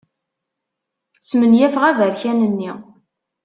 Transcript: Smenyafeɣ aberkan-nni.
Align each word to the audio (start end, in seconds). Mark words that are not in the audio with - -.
Smenyafeɣ 1.27 1.83
aberkan-nni. 1.89 2.71